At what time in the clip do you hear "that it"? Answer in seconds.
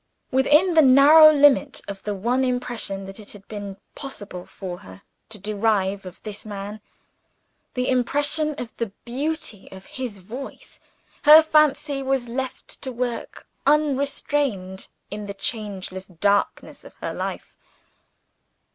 3.05-3.33